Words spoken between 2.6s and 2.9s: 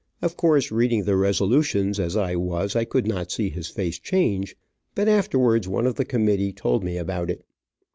I